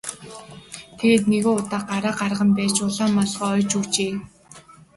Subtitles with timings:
[0.97, 4.13] Тэгээд нэгэн удаа гараа гарган байж улаан малгай оёж өгчээ.